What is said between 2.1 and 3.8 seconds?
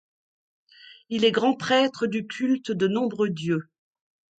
culte de nombreux dieux.